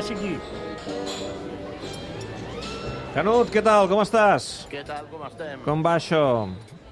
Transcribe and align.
passi 0.00 0.14
aquí. 0.16 0.34
Canut, 3.14 3.50
què 3.52 3.60
tal? 3.64 3.88
Com 3.90 4.00
estàs? 4.00 4.46
Què 4.70 4.84
tal, 4.86 5.08
com 5.10 5.24
estem? 5.26 5.64
Com 5.66 5.82
va 5.84 5.96
això? 5.98 6.22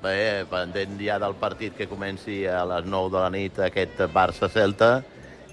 Bé, 0.02 0.44
pendent 0.50 0.98
ja 1.00 1.16
del 1.22 1.34
partit 1.38 1.76
que 1.78 1.88
comenci 1.90 2.42
a 2.46 2.64
les 2.68 2.86
9 2.86 3.12
de 3.14 3.22
la 3.22 3.30
nit 3.34 3.60
aquest 3.64 4.02
Barça-Celta 4.14 4.90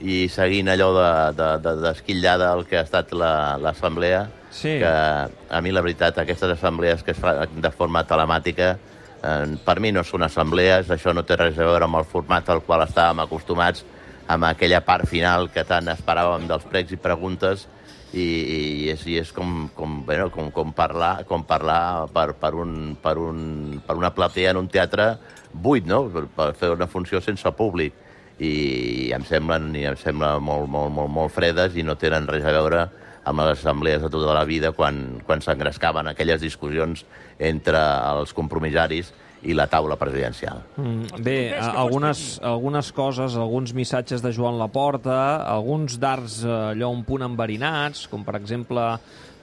i 0.04 0.26
seguint 0.30 0.68
allò 0.74 0.90
d'esquillada 1.38 2.50
de, 2.50 2.52
de, 2.52 2.58
el 2.60 2.68
que 2.70 2.82
ha 2.82 2.84
estat 2.86 3.14
l'assemblea, 3.16 4.26
la, 4.28 4.42
Sí. 4.56 4.78
que 4.80 4.88
a 4.88 5.62
mi 5.62 5.72
la 5.72 5.82
veritat, 5.84 6.18
aquestes 6.18 6.54
assemblees 6.58 7.04
que 7.04 7.12
es 7.12 7.18
fan 7.20 7.62
de 7.62 7.72
forma 7.72 8.06
telemàtica, 8.08 8.78
eh, 9.24 9.58
per 9.66 9.80
mi 9.80 9.92
no 9.92 10.04
són 10.04 10.24
assemblees, 10.24 10.90
això 10.90 11.14
no 11.14 11.24
té 11.24 11.36
res 11.36 11.58
a 11.60 11.66
veure 11.68 11.84
amb 11.88 12.00
el 12.00 12.06
format 12.08 12.50
al 12.50 12.62
qual 12.64 12.86
estàvem 12.86 13.20
acostumats, 13.24 13.84
amb 14.28 14.48
aquella 14.48 14.82
part 14.86 15.08
final 15.10 15.50
que 15.54 15.66
tant 15.68 15.90
esperàvem 15.94 16.48
dels 16.50 16.66
pregs 16.70 16.94
i 16.96 17.02
preguntes, 17.02 17.68
i, 18.16 18.24
i 18.24 18.60
és, 18.94 19.04
i 19.12 19.18
és 19.20 19.32
com, 19.36 19.68
com, 19.76 20.00
bueno, 20.08 20.30
com, 20.32 20.50
com 20.56 20.72
parlar, 20.76 21.26
com 21.28 21.44
parlar 21.44 22.08
per, 22.16 22.32
per, 22.40 22.54
un, 22.56 22.96
per, 23.02 23.18
un, 23.20 23.82
per 23.86 23.98
una 24.00 24.14
platea 24.16 24.54
en 24.54 24.62
un 24.62 24.70
teatre 24.72 25.16
buit, 25.52 25.88
no? 25.88 26.06
Per, 26.14 26.26
per 26.32 26.50
fer 26.58 26.72
una 26.76 26.88
funció 26.88 27.22
sense 27.24 27.52
públic. 27.58 27.96
I 28.40 29.12
em 29.16 29.24
semblen, 29.28 29.70
i 29.80 29.86
em 29.88 29.98
sembla 30.00 30.36
molt, 30.44 30.68
molt, 30.72 30.92
molt, 30.96 31.12
molt 31.12 31.32
fredes 31.36 31.76
i 31.80 31.84
no 31.88 31.96
tenen 32.00 32.28
res 32.28 32.44
a 32.44 32.56
veure 32.56 32.86
amb 33.26 33.42
les 33.42 33.60
assemblees 33.60 34.04
de 34.04 34.10
tota 34.12 34.34
la 34.36 34.44
vida 34.46 34.72
quan, 34.76 35.22
quan 35.26 35.42
s'engrescaven 35.42 36.12
aquelles 36.12 36.44
discussions 36.44 37.06
entre 37.40 37.80
els 38.12 38.36
compromissaris 38.38 39.14
i 39.46 39.54
la 39.54 39.68
taula 39.70 39.98
presidencial. 40.00 40.64
Mm, 40.78 41.22
bé, 41.24 41.38
algunes, 41.58 42.40
algunes 42.44 42.92
coses, 42.96 43.38
alguns 43.38 43.76
missatges 43.78 44.24
de 44.26 44.34
Joan 44.34 44.58
Laporta, 44.60 45.46
alguns 45.46 46.00
darts 46.02 46.42
eh, 46.44 46.56
allò 46.74 46.90
un 46.94 47.06
punt 47.06 47.26
enverinats, 47.26 48.08
com 48.12 48.26
per 48.26 48.40
exemple 48.42 48.96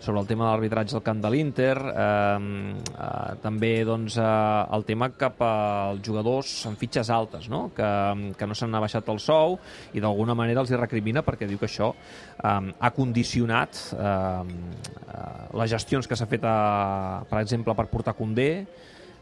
sobre 0.02 0.18
el 0.18 0.26
tema 0.26 0.48
de 0.48 0.50
l'arbitratge 0.50 0.96
del 0.96 1.04
camp 1.06 1.20
de 1.22 1.30
l'Inter, 1.30 1.76
eh, 1.78 2.74
eh, 2.90 3.34
també 3.44 3.70
doncs, 3.86 4.16
eh, 4.18 4.74
el 4.74 4.84
tema 4.88 5.12
cap 5.14 5.38
als 5.46 6.02
jugadors 6.02 6.50
amb 6.66 6.80
fitxes 6.80 7.10
altes, 7.14 7.46
no? 7.48 7.68
que, 7.76 7.90
que 8.34 8.48
no 8.50 8.58
s'han 8.58 8.74
abaixat 8.74 9.08
el 9.14 9.22
sou 9.22 9.60
i 9.94 10.02
d'alguna 10.02 10.34
manera 10.34 10.64
els 10.64 10.74
hi 10.74 10.80
recrimina 10.80 11.22
perquè 11.22 11.46
diu 11.46 11.60
que 11.60 11.70
això 11.70 11.92
eh, 11.94 12.72
ha 12.74 12.90
condicionat 12.96 13.84
eh, 13.94 14.02
eh, 14.02 15.28
les 15.62 15.70
gestions 15.70 16.10
que 16.10 16.18
s'ha 16.18 16.26
fet, 16.26 16.42
a, 16.42 17.22
per 17.30 17.44
exemple, 17.44 17.78
per 17.78 17.86
portar 17.92 18.18
Condé, 18.18 18.50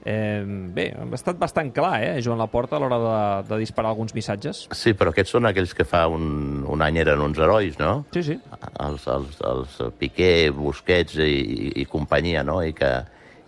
Eh, 0.04 0.40
bé, 0.72 0.86
ha 0.96 1.04
estat 1.12 1.36
bastant 1.40 1.70
clar, 1.76 1.98
eh, 2.00 2.20
Joan 2.24 2.40
Laporta, 2.40 2.78
a 2.78 2.80
l'hora 2.80 2.98
de, 3.02 3.48
de 3.50 3.58
disparar 3.60 3.90
alguns 3.92 4.14
missatges. 4.16 4.62
Sí, 4.72 4.94
però 4.96 5.12
aquests 5.12 5.34
són 5.36 5.48
aquells 5.50 5.74
que 5.76 5.84
fa 5.84 6.06
un, 6.08 6.64
un 6.64 6.84
any 6.84 7.02
eren 7.02 7.20
uns 7.20 7.38
herois, 7.38 7.76
no? 7.80 8.06
Sí, 8.16 8.22
sí. 8.30 8.38
els, 8.86 9.06
els, 9.06 9.40
els 9.52 9.76
Piqué, 10.00 10.50
Busquets 10.56 11.20
i, 11.20 11.28
i, 11.28 11.72
i 11.82 11.86
companyia, 11.90 12.44
no? 12.46 12.62
I 12.64 12.72
que, 12.76 12.94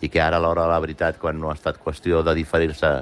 I 0.03 0.11
que 0.13 0.21
ara, 0.21 0.37
a 0.37 0.45
l'hora 0.45 0.67
de 0.67 0.75
la 0.75 0.81
veritat, 0.85 1.19
quan 1.23 1.41
no 1.41 1.51
ha 1.51 1.57
estat 1.57 1.81
qüestió 1.81 2.21
de 2.27 2.35
diferir-se 2.37 2.93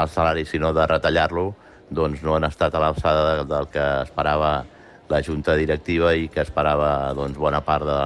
el 0.00 0.08
salari, 0.08 0.46
sinó 0.48 0.72
de 0.74 0.86
retallar-lo, 0.88 1.50
doncs 1.94 2.22
no 2.24 2.38
han 2.38 2.48
estat 2.48 2.74
a 2.74 2.80
l'alçada 2.82 3.24
de, 3.28 3.48
del 3.50 3.68
que 3.70 3.84
esperava 4.06 4.54
la 5.10 5.20
junta 5.22 5.54
directiva 5.58 6.14
i 6.16 6.30
que 6.32 6.40
esperava 6.40 7.12
doncs, 7.14 7.36
bona 7.36 7.60
part 7.60 7.84
de, 7.84 7.98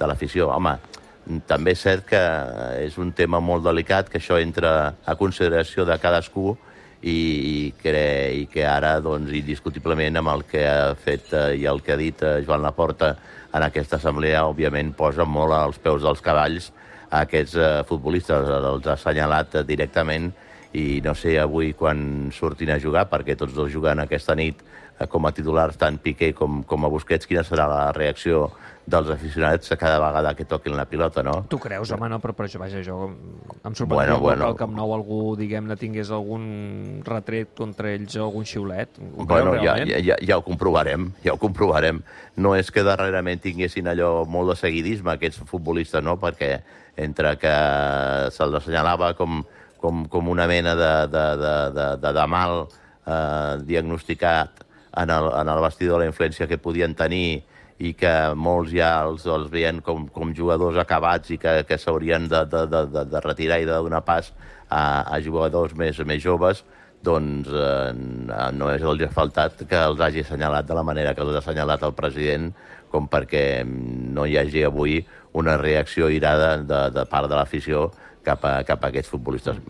de 0.00 0.08
l'afició. 0.10 0.50
Home, 0.56 0.74
també 1.46 1.74
és 1.76 1.84
cert 1.84 2.06
que 2.08 2.20
és 2.82 2.96
un 2.98 3.12
tema 3.16 3.40
molt 3.40 3.64
delicat, 3.66 4.08
que 4.10 4.18
això 4.20 4.38
entra 4.40 4.94
a 5.04 5.16
consideració 5.18 5.86
de 5.88 5.96
cadascú 6.02 6.56
i, 7.02 7.12
i, 7.12 7.72
que, 7.80 7.94
i 8.42 8.46
que 8.52 8.66
ara, 8.66 8.98
doncs, 9.00 9.32
indiscutiblement, 9.36 10.20
amb 10.20 10.34
el 10.34 10.44
que 10.50 10.66
ha 10.68 10.94
fet 11.00 11.32
eh, 11.32 11.46
i 11.62 11.66
el 11.70 11.80
que 11.84 11.94
ha 11.94 12.00
dit 12.00 12.22
eh, 12.22 12.40
Joan 12.46 12.62
Laporta 12.66 13.14
en 13.54 13.64
aquesta 13.66 13.98
assemblea, 13.98 14.44
òbviament 14.50 14.92
posa 14.98 15.24
molt 15.24 15.56
als 15.56 15.80
peus 15.82 16.04
dels 16.04 16.22
cavalls 16.24 16.70
aquests 17.10 17.56
eh, 17.56 17.72
futbolistes, 17.88 18.48
els 18.50 18.86
ha 18.86 18.94
assenyalat 18.98 19.60
eh, 19.60 19.66
directament 19.66 20.30
i 20.72 21.00
no 21.04 21.14
sé 21.18 21.36
avui 21.40 21.72
quan 21.74 22.30
surtin 22.34 22.70
a 22.70 22.80
jugar, 22.82 23.08
perquè 23.10 23.36
tots 23.38 23.54
dos 23.56 23.72
juguen 23.72 24.02
aquesta 24.02 24.36
nit 24.38 24.62
eh, 24.62 25.06
com 25.10 25.26
a 25.26 25.32
titulars, 25.34 25.78
tant 25.80 25.98
Piqué 25.98 26.32
com, 26.36 26.62
com 26.62 26.86
a 26.86 26.90
Busquets, 26.92 27.26
quina 27.26 27.42
serà 27.46 27.66
la 27.70 27.88
reacció 27.96 28.48
dels 28.90 29.10
aficionats 29.12 29.70
a 29.72 29.76
cada 29.78 29.98
vegada 30.02 30.32
que 30.34 30.44
toquin 30.48 30.74
la 30.74 30.86
pilota, 30.88 31.22
no? 31.22 31.44
Tu 31.50 31.58
creus, 31.62 31.92
home, 31.94 32.08
no, 32.10 32.18
però, 32.22 32.34
però 32.34 32.48
jo, 32.50 32.58
vaja, 32.62 32.80
jo 32.82 32.96
em 33.06 33.76
sorprendria 33.76 34.16
Bueno, 34.16 34.18
bueno, 34.22 34.42
que 34.42 34.48
al 34.48 34.56
Camp 34.58 34.74
Nou 34.74 34.94
algú, 34.96 35.20
diguem-ne, 35.38 35.76
tingués 35.78 36.10
algun 36.14 37.02
retret 37.06 37.52
contra 37.58 37.92
ells 37.92 38.16
o 38.18 38.24
algun 38.24 38.48
xiulet. 38.48 38.98
Ho 38.98 39.28
Bueno, 39.28 39.54
creus, 39.54 39.66
ja, 39.66 39.76
ja, 39.84 40.02
ja, 40.10 40.18
ja 40.32 40.40
ho 40.40 40.44
comprovarem, 40.46 41.10
ja 41.24 41.36
ho 41.36 41.38
comprovarem. 41.38 42.02
No 42.40 42.56
és 42.58 42.72
que 42.74 42.86
darrerament 42.86 43.42
tinguessin 43.44 43.90
allò 43.90 44.24
molt 44.26 44.54
de 44.54 44.58
seguidisme, 44.64 45.14
aquests 45.14 45.44
futbolistes, 45.50 46.02
no? 46.02 46.16
Perquè 46.18 46.56
entre 47.00 47.36
que 47.40 47.54
se'ls 48.34 48.58
assenyalava 48.58 49.14
com, 49.18 49.44
com, 49.80 50.04
com 50.12 50.28
una 50.28 50.46
mena 50.50 50.74
de, 50.76 50.92
de, 51.12 51.26
de, 51.40 51.54
de, 51.76 51.86
de, 52.02 52.12
de 52.18 52.26
mal 52.28 52.66
eh, 52.66 53.56
diagnosticat 53.66 54.64
en 55.00 55.10
el, 55.10 55.30
en 55.40 55.48
el 55.48 55.62
vestidor, 55.64 56.02
la 56.02 56.10
influència 56.10 56.48
que 56.50 56.60
podien 56.60 56.94
tenir 56.98 57.42
i 57.80 57.94
que 57.96 58.12
molts 58.36 58.74
ja 58.74 58.90
els, 59.06 59.24
els 59.24 59.48
veien 59.52 59.80
com, 59.84 60.04
com 60.12 60.34
jugadors 60.36 60.76
acabats 60.82 61.32
i 61.32 61.38
que, 61.40 61.62
que 61.68 61.78
s'haurien 61.80 62.28
de, 62.28 62.44
de, 62.50 62.66
de, 62.68 63.04
de, 63.08 63.22
retirar 63.24 63.60
i 63.62 63.68
de 63.68 63.78
donar 63.86 64.02
pas 64.04 64.28
a, 64.68 64.82
a 65.08 65.20
jugadors 65.24 65.72
més, 65.78 65.98
més 66.04 66.20
joves, 66.22 66.60
doncs 67.00 67.48
eh, 67.48 67.92
no 68.52 68.68
és 68.74 68.84
els 68.84 69.06
ha 69.06 69.14
faltat 69.14 69.64
que 69.68 69.80
els 69.80 70.02
hagi 70.04 70.20
assenyalat 70.26 70.68
de 70.68 70.76
la 70.76 70.84
manera 70.84 71.14
que 71.16 71.24
els 71.24 71.38
ha 71.38 71.40
assenyalat 71.40 71.86
el 71.88 71.96
president 71.96 72.50
com 72.92 73.06
perquè 73.08 73.62
no 73.64 74.26
hi 74.26 74.36
hagi 74.36 74.66
avui 74.66 74.98
una 75.32 75.56
reacció 75.60 76.08
irada 76.10 76.56
de, 76.58 76.80
de 76.94 77.04
part 77.10 77.30
de 77.30 77.38
l'afició 77.38 77.90
cap, 78.26 78.44
a, 78.44 78.60
cap 78.66 78.82
a 78.84 78.90
aquests 78.90 79.12
futbolistes. 79.12 79.60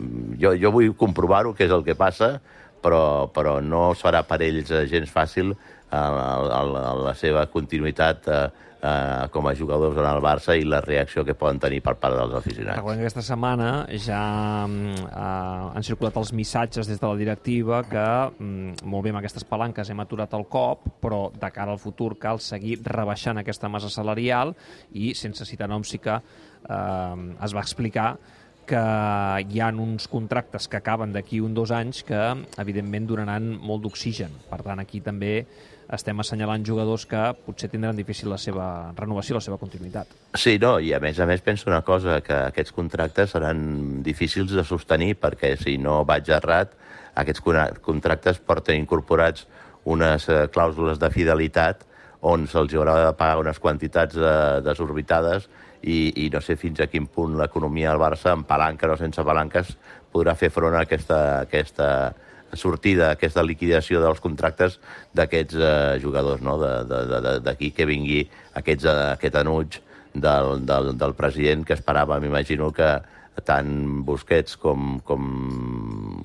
Jo, 0.40 0.54
jo 0.58 0.72
vull 0.74 0.94
comprovar-ho, 0.98 1.54
què 1.54 1.68
és 1.68 1.74
el 1.74 1.84
que 1.86 1.98
passa, 1.98 2.38
però, 2.82 3.28
però 3.34 3.58
no 3.60 3.90
serà 3.98 4.22
per 4.26 4.40
ells 4.46 4.72
eh, 4.72 4.86
gens 4.90 5.12
fàcil 5.12 5.54
el, 5.90 6.50
el, 6.60 7.04
la 7.06 7.14
seva 7.18 7.46
continuïtat 7.50 8.28
eh, 8.30 8.42
eh, 8.82 9.28
com 9.32 9.46
a 9.46 9.54
jugadors 9.54 9.98
en 9.98 10.06
el 10.08 10.20
Barça 10.24 10.56
i 10.58 10.64
la 10.64 10.80
reacció 10.84 11.24
que 11.26 11.34
poden 11.38 11.60
tenir 11.62 11.80
per 11.84 11.96
part 12.00 12.16
dels 12.16 12.34
aficionats. 12.40 12.78
Recordem 12.78 13.02
que 13.02 13.08
aquesta 13.08 13.24
setmana 13.26 13.70
ja 14.00 14.22
mm, 14.66 15.06
eh, 15.10 15.68
han 15.76 15.86
circulat 15.86 16.16
els 16.20 16.32
missatges 16.36 16.90
des 16.90 17.00
de 17.00 17.06
la 17.06 17.18
directiva 17.20 17.82
que, 17.88 18.06
mm, 18.38 18.84
molt 18.90 19.06
bé, 19.06 19.14
amb 19.14 19.22
aquestes 19.22 19.46
palanques 19.48 19.90
hem 19.90 20.04
aturat 20.04 20.34
el 20.38 20.46
cop, 20.50 20.86
però 21.02 21.26
de 21.34 21.52
cara 21.54 21.74
al 21.74 21.82
futur 21.82 22.14
cal 22.18 22.40
seguir 22.40 22.80
rebaixant 22.84 23.40
aquesta 23.40 23.68
massa 23.68 23.90
salarial 23.92 24.54
i, 24.92 25.14
sense 25.14 25.46
citar 25.48 25.68
noms, 25.70 25.90
sí 25.90 26.00
que 26.02 26.16
eh, 26.16 27.16
es 27.44 27.56
va 27.56 27.64
explicar 27.64 28.14
que 28.70 28.84
hi 29.50 29.60
ha 29.60 29.72
uns 29.74 30.06
contractes 30.10 30.68
que 30.70 30.78
acaben 30.78 31.12
d'aquí 31.12 31.40
un 31.42 31.54
dos 31.56 31.72
anys 31.74 32.04
que, 32.06 32.20
evidentment, 32.62 33.08
donaran 33.10 33.50
molt 33.58 33.82
d'oxigen. 33.84 34.36
Per 34.50 34.60
tant, 34.62 34.78
aquí 34.82 35.02
també 35.02 35.44
estem 35.90 36.22
assenyalant 36.22 36.62
jugadors 36.66 37.04
que 37.10 37.20
potser 37.44 37.70
tindran 37.72 37.98
difícil 37.98 38.30
la 38.30 38.38
seva 38.38 38.66
renovació, 38.94 39.34
la 39.36 39.42
seva 39.42 39.58
continuïtat. 39.58 40.12
Sí, 40.38 40.54
no, 40.62 40.76
i 40.78 40.92
a 40.94 41.00
més 41.02 41.18
a 41.18 41.26
més 41.26 41.42
penso 41.42 41.66
una 41.70 41.82
cosa, 41.82 42.20
que 42.22 42.36
aquests 42.52 42.74
contractes 42.76 43.34
seran 43.34 44.02
difícils 44.06 44.54
de 44.54 44.64
sostenir, 44.66 45.16
perquè 45.18 45.56
si 45.58 45.76
no 45.82 46.04
vaig 46.06 46.30
errat, 46.30 46.76
aquests 47.18 47.42
contractes 47.82 48.38
porten 48.38 48.78
incorporats 48.78 49.48
unes 49.90 50.28
eh, 50.30 50.44
clàusules 50.52 51.00
de 51.00 51.10
fidelitat 51.10 51.82
on 52.20 52.44
se'ls 52.46 52.74
haurà 52.76 52.98
de 53.06 53.12
pagar 53.16 53.40
unes 53.40 53.58
quantitats 53.58 54.16
eh, 54.16 54.60
desorbitades 54.62 55.48
i, 55.82 56.26
i 56.26 56.30
no 56.32 56.40
sé 56.44 56.56
fins 56.60 56.80
a 56.80 56.88
quin 56.90 57.06
punt 57.08 57.36
l'economia 57.38 57.92
del 57.92 58.02
Barça, 58.02 58.34
amb 58.34 58.48
palanca 58.48 58.90
o 58.92 58.98
sense 59.00 59.24
palanques, 59.24 59.76
podrà 60.12 60.34
fer 60.36 60.50
front 60.52 60.76
a 60.76 60.84
aquesta, 60.84 61.20
aquesta 61.46 61.88
sortida, 62.58 63.12
aquesta 63.14 63.44
liquidació 63.46 64.00
dels 64.02 64.20
contractes 64.20 64.80
d'aquests 65.14 65.54
eh, 65.54 66.00
jugadors, 66.02 66.42
no? 66.42 66.58
D'aquí 67.44 67.70
que 67.76 67.86
vingui 67.86 68.24
aquests, 68.58 68.88
eh, 68.90 69.06
aquest 69.14 69.38
anuig 69.38 69.80
del, 70.14 70.66
del, 70.66 70.92
del 70.98 71.14
president 71.14 71.64
que 71.66 71.76
esperava, 71.78 72.18
m'imagino 72.20 72.72
que 72.74 72.90
tant 73.46 74.02
Busquets 74.04 74.56
com, 74.60 74.98
com, 75.06 75.22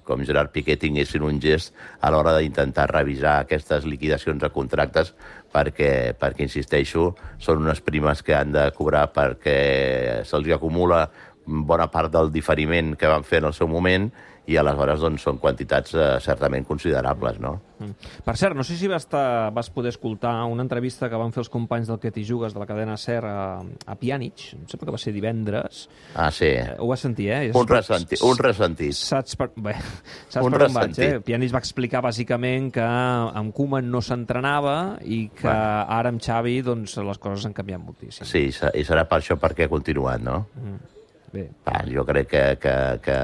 com 0.05 0.23
Gerard 0.23 0.53
Piqué 0.53 0.77
tinguessin 0.79 1.25
un 1.25 1.41
gest 1.43 1.73
a 1.99 2.11
l'hora 2.13 2.35
d'intentar 2.37 2.87
revisar 2.91 3.39
aquestes 3.41 3.87
liquidacions 3.89 4.41
de 4.41 4.51
contractes 4.53 5.13
perquè, 5.55 6.13
perquè, 6.19 6.45
insisteixo, 6.45 7.13
són 7.39 7.63
unes 7.63 7.81
primes 7.83 8.21
que 8.23 8.35
han 8.37 8.53
de 8.55 8.69
cobrar 8.77 9.07
perquè 9.15 10.23
se'ls 10.27 10.51
acumula 10.55 11.07
bona 11.45 11.89
part 11.91 12.13
del 12.13 12.31
diferiment 12.33 12.95
que 12.97 13.09
van 13.11 13.23
fer 13.23 13.43
en 13.43 13.51
el 13.51 13.57
seu 13.57 13.69
moment 13.69 14.09
i 14.45 14.57
aleshores 14.61 15.01
doncs, 15.01 15.23
són 15.25 15.39
quantitats 15.41 15.95
eh, 15.97 16.03
certament 16.21 16.65
considerables, 16.67 17.39
no? 17.41 17.55
Mm. 17.81 18.11
Per 18.25 18.35
cert, 18.37 18.55
no 18.57 18.63
sé 18.63 18.77
si 18.77 18.87
vas, 18.87 19.03
estar, 19.07 19.49
vas 19.55 19.71
poder 19.73 19.91
escoltar 19.95 20.35
una 20.47 20.63
entrevista 20.63 21.09
que 21.09 21.17
van 21.19 21.33
fer 21.35 21.41
els 21.41 21.49
companys 21.51 21.89
del 21.89 21.99
Que 21.99 22.11
t'hi 22.13 22.23
jugues 22.27 22.53
de 22.53 22.61
la 22.61 22.67
cadena 22.69 22.95
SER 23.01 23.23
a, 23.25 23.39
a 23.63 23.97
Pjanic, 23.97 24.45
em 24.55 24.67
sembla 24.69 24.89
que 24.89 24.95
va 24.95 25.01
ser 25.01 25.15
divendres. 25.15 25.85
Ah, 26.13 26.29
sí. 26.29 26.51
Eh, 26.53 26.77
ho 26.77 26.89
vas 26.91 27.01
sentir, 27.01 27.31
eh? 27.33 27.41
Un, 27.57 27.67
ressenti, 27.69 28.21
un 28.25 28.41
ressentit. 28.41 28.97
Saps 28.99 29.37
per, 29.39 29.49
bé, 29.57 29.75
saps 30.29 30.45
un 30.45 30.53
per 30.53 30.67
on 30.69 30.77
vaig, 30.77 31.01
eh? 31.01 31.11
Pjanic 31.25 31.55
va 31.55 31.63
explicar 31.65 32.05
bàsicament 32.05 32.69
que 32.75 32.85
amb 32.85 33.55
Koeman 33.55 33.89
no 33.89 34.03
s'entrenava 34.05 34.77
i 35.01 35.25
que 35.33 35.49
bueno. 35.49 35.85
ara 35.97 36.13
amb 36.13 36.21
Xavi 36.21 36.59
doncs, 36.65 36.99
les 37.01 37.21
coses 37.21 37.49
han 37.49 37.57
canviat 37.57 37.81
moltíssim. 37.81 38.29
Sí, 38.29 38.47
i 38.53 38.85
serà 38.85 39.09
per 39.09 39.23
això 39.23 39.39
perquè 39.41 39.65
ha 39.65 39.73
continuat, 39.73 40.21
no? 40.21 40.43
Mm. 40.61 40.83
Bé. 41.35 41.49
Ah, 41.67 41.83
jo 41.83 42.05
crec 42.07 42.29
que, 42.31 42.43
que, 42.63 42.75
que 43.03 43.19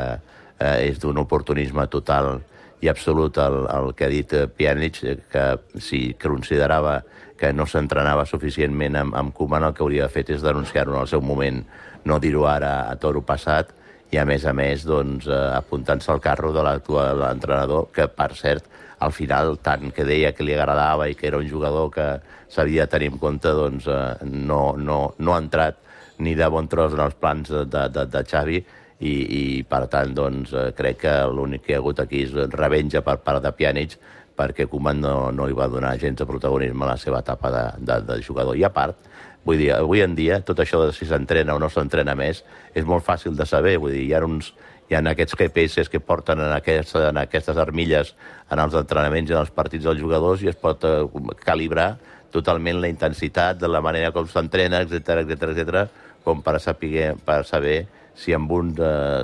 eh, 0.60 0.90
és 0.90 1.00
d'un 1.00 1.22
oportunisme 1.22 1.86
total 1.88 2.42
i 2.84 2.90
absolut 2.92 3.38
el, 3.40 3.62
el 3.72 3.92
que 3.96 4.08
ha 4.08 4.12
dit 4.12 4.34
eh, 4.36 4.48
Pjanic, 4.52 5.04
eh, 5.08 5.18
que 5.31 5.46
si 5.80 6.02
considerava 6.19 7.00
que 7.40 7.54
no 7.56 7.66
s'entrenava 7.66 8.25
suficientment 8.28 8.98
amb, 9.00 9.16
amb 9.18 9.36
Koeman, 9.38 9.63
el 9.69 9.78
que 9.78 9.86
hauria 9.86 10.10
fet 10.12 10.34
és 10.36 10.44
denunciar-ho 10.44 10.92
en 10.94 11.00
el 11.06 11.08
seu 11.10 11.24
moment, 11.24 11.62
no 12.06 12.18
dir-ho 12.19 12.44
ara 12.50 12.74
a 12.90 12.98
toro 13.00 13.24
passat, 13.24 13.72
i 14.12 14.19
a 14.19 14.25
més 14.28 14.44
a 14.44 14.52
més 14.52 14.84
doncs, 14.84 15.30
eh, 15.31 15.40
apuntant-se 15.56 16.12
al 16.12 16.19
carro 16.19 16.52
de 16.52 16.66
l'actual 16.68 17.24
entrenador, 17.30 17.88
que 17.96 18.10
per 18.12 18.34
cert, 18.36 18.68
al 19.02 19.16
final, 19.16 19.56
tant 19.63 19.88
que 19.96 20.04
deia 20.06 20.34
que 20.36 20.44
li 20.46 20.54
agradava 20.54 21.08
i 21.10 21.16
que 21.18 21.30
era 21.31 21.40
un 21.40 21.48
jugador 21.50 21.88
que 21.96 22.10
s'havia 22.52 22.86
de 22.86 22.92
tenir 22.92 23.13
en 23.13 23.22
compte, 23.24 23.56
doncs 23.56 23.88
eh, 23.88 24.04
no, 24.28 24.75
no, 24.78 25.00
no 25.18 25.38
ha 25.38 25.40
entrat 25.42 25.80
ni 26.22 26.36
de 26.38 26.48
bon 26.54 26.70
tros 26.70 26.94
en 26.96 27.04
els 27.08 27.18
plans 27.18 27.50
de, 27.50 27.66
de, 27.90 28.06
de 28.06 28.24
Xavi, 28.30 28.62
i, 29.02 29.12
i 29.12 29.44
per 29.68 29.86
tant 29.92 30.14
doncs, 30.14 30.54
eh, 30.54 30.72
crec 30.78 31.04
que 31.06 31.14
l'únic 31.34 31.66
que 31.66 31.74
hi 31.74 31.78
ha 31.78 31.82
hagut 31.82 32.02
aquí 32.04 32.26
és 32.28 32.34
revenja 32.54 33.02
per 33.06 33.18
part 33.26 33.42
de 33.44 33.52
Pjanic 33.58 33.98
perquè 34.38 34.68
Koeman 34.70 35.02
no, 35.02 35.16
no 35.36 35.46
li 35.50 35.58
va 35.58 35.70
donar 35.70 35.98
gens 36.02 36.18
de 36.18 36.28
protagonisme 36.30 36.86
a 36.86 36.94
la 36.94 37.00
seva 37.02 37.22
etapa 37.22 37.52
de, 37.54 37.64
de, 37.86 37.98
de 38.08 38.18
jugador. 38.26 38.58
I 38.58 38.64
a 38.66 38.72
part, 38.74 38.98
vull 39.46 39.60
dir, 39.60 39.72
avui 39.76 40.02
en 40.06 40.16
dia 40.18 40.40
tot 40.46 40.62
això 40.62 40.84
de 40.86 40.94
si 40.96 41.08
s'entrena 41.10 41.58
o 41.58 41.62
no 41.62 41.70
s'entrena 41.70 42.16
més 42.18 42.44
és 42.78 42.86
molt 42.88 43.06
fàcil 43.06 43.36
de 43.38 43.46
saber, 43.50 43.78
vull 43.82 43.94
dir, 43.94 44.06
hi 44.08 44.14
ha 44.16 44.22
uns, 44.26 44.54
hi 44.90 44.98
ha 44.98 45.02
aquests 45.12 45.38
GPS 45.40 45.90
que 45.90 46.02
porten 46.04 46.42
en, 46.42 46.54
aquests, 46.56 46.96
en 47.10 47.20
aquestes 47.22 47.60
armilles 47.62 48.14
en 48.52 48.62
els 48.62 48.78
entrenaments 48.78 49.30
i 49.30 49.36
en 49.36 49.42
els 49.42 49.54
partits 49.56 49.86
dels 49.88 50.02
jugadors 50.02 50.46
i 50.46 50.52
es 50.52 50.58
pot 50.60 50.86
eh, 50.86 51.04
calibrar 51.46 51.96
totalment 52.32 52.80
la 52.80 52.88
intensitat, 52.88 53.58
de 53.60 53.68
la 53.68 53.82
manera 53.84 54.14
com 54.16 54.30
s'entrena, 54.30 54.86
etc 54.86 55.26
etc 55.26 55.52
etc, 55.52 55.82
com 56.26 56.42
per 56.46 56.60
saber, 56.62 57.14
per 57.26 57.42
saber 57.48 57.80
si 58.18 58.36
amb 58.36 58.52
un 58.52 58.74
eh, 58.78 59.24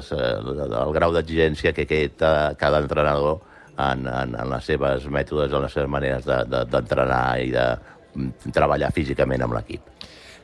el 0.81 0.93
grau 0.95 1.13
d'exigència 1.13 1.73
que 1.75 1.85
té 1.89 2.01
cada 2.17 2.81
entrenador 2.81 3.41
en, 3.77 4.07
en, 4.07 4.33
en 4.33 4.49
les 4.53 4.65
seves 4.65 5.05
mètodes, 5.11 5.53
en 5.53 5.65
les 5.67 5.75
seves 5.77 5.91
maneres 5.91 6.25
d'entrenar 6.25 7.23
de, 7.35 7.43
de, 7.43 7.49
i 7.49 7.53
de 7.53 7.67
mm, 8.15 8.53
treballar 8.55 8.93
físicament 8.95 9.45
amb 9.45 9.57
l'equip. 9.59 9.93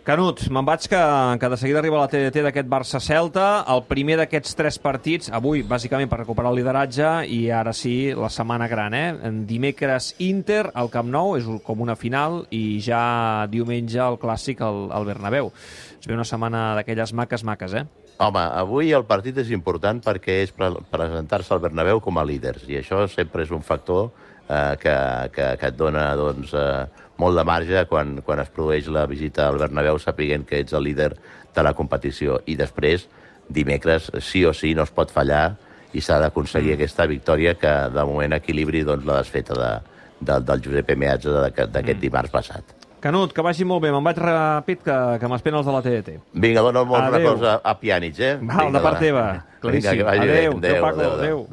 Canut, 0.03 0.41
me'n 0.51 0.65
vaig 0.67 0.83
que, 0.91 0.97
que 1.39 1.47
de 1.47 1.57
seguida 1.61 1.79
arriba 1.79 2.01
la 2.01 2.09
TDT 2.11 2.41
d'aquest 2.43 2.67
Barça-Celta, 2.67 3.43
el 3.71 3.85
primer 3.87 4.17
d'aquests 4.19 4.57
tres 4.59 4.75
partits, 4.83 5.29
avui 5.31 5.61
bàsicament 5.63 6.09
per 6.11 6.17
recuperar 6.19 6.51
el 6.51 6.57
lideratge 6.59 7.11
i 7.31 7.37
ara 7.55 7.71
sí 7.71 8.11
la 8.11 8.27
setmana 8.27 8.67
gran, 8.67 8.91
eh? 8.99 9.13
En 9.23 9.45
dimecres 9.47 10.09
Inter 10.19 10.65
al 10.75 10.91
Camp 10.91 11.07
Nou, 11.07 11.37
és 11.39 11.47
com 11.63 11.85
una 11.85 11.95
final, 11.95 12.41
i 12.51 12.81
ja 12.83 13.47
diumenge 13.47 14.01
el 14.03 14.19
clàssic 14.19 14.59
al, 14.67 14.89
al 14.91 15.07
Bernabéu. 15.07 15.53
Es 15.95 16.11
ve 16.11 16.19
una 16.19 16.27
setmana 16.27 16.73
d'aquelles 16.75 17.15
maques, 17.15 17.47
maques, 17.47 17.79
eh? 17.79 17.85
Home, 18.19 18.43
avui 18.43 18.91
el 18.91 19.07
partit 19.07 19.39
és 19.39 19.55
important 19.55 20.03
perquè 20.03 20.41
és 20.43 20.51
pre 20.51 20.73
presentar-se 20.91 21.55
al 21.55 21.63
Bernabéu 21.63 22.03
com 22.03 22.19
a 22.19 22.27
líders, 22.27 22.67
i 22.67 22.81
això 22.83 23.05
sempre 23.07 23.47
és 23.47 23.55
un 23.55 23.63
factor 23.63 24.11
eh, 24.49 24.75
que, 24.81 24.95
que, 25.35 25.47
que 25.59 25.71
et 25.71 25.77
dona 25.77 26.11
doncs, 26.19 26.53
eh, 26.57 27.07
molt 27.21 27.37
de 27.37 27.45
marge 27.47 27.85
quan, 27.89 28.17
quan 28.25 28.41
es 28.43 28.51
produeix 28.53 28.89
la 28.91 29.05
visita 29.09 29.47
al 29.47 29.59
Bernabéu 29.61 29.99
sapiguent 30.01 30.45
que 30.49 30.63
ets 30.63 30.73
el 30.73 30.87
líder 30.89 31.13
de 31.53 31.63
la 31.63 31.73
competició. 31.77 32.39
I 32.49 32.57
després, 32.59 33.07
dimecres, 33.49 34.11
sí 34.21 34.43
o 34.45 34.53
sí, 34.53 34.73
no 34.73 34.87
es 34.87 34.93
pot 34.93 35.11
fallar 35.13 35.53
i 35.93 36.01
s'ha 36.01 36.19
d'aconseguir 36.23 36.73
mm. 36.73 36.79
aquesta 36.79 37.05
victòria 37.09 37.53
que 37.59 37.73
de 37.93 38.05
moment 38.09 38.33
equilibri 38.39 38.81
doncs, 38.87 39.05
la 39.05 39.19
desfeta 39.21 39.57
de, 39.59 39.73
de, 40.19 40.39
del 40.47 40.63
Josep 40.65 40.95
Meatge 40.97 41.35
d'aquest 41.43 41.97
mm. 41.97 42.01
dimarts 42.01 42.33
passat. 42.33 42.79
Canut, 43.03 43.33
que 43.35 43.43
vagi 43.43 43.65
molt 43.67 43.83
bé. 43.83 43.89
Me'n 43.91 44.05
vaig 44.05 44.19
ràpid, 44.23 44.79
que, 44.85 44.97
que 45.19 45.29
m'esperen 45.29 45.59
els 45.59 45.67
de 45.67 45.73
la 45.75 45.81
TDT. 45.83 46.13
Vinga, 46.39 46.61
dona 46.63 46.85
molt 46.87 47.09
records 47.11 47.43
a, 47.43 47.57
a 47.59 47.73
Pianich, 47.75 48.21
eh? 48.23 48.37
Val, 48.39 48.69
Vinga, 48.69 48.77
de 48.77 48.83
part 48.85 49.03
teva. 49.03 49.25
Claríssim. 49.59 49.89
Vinga, 49.89 49.97
que 49.99 50.05
vagi 50.07 50.23
adéu, 50.23 50.31
bé. 50.31 50.45
Adéu, 50.45 50.55
adéu, 50.61 50.85
Paco, 50.85 51.01
adéu. 51.01 51.11
adéu. 51.11 51.19
adéu. 51.19 51.43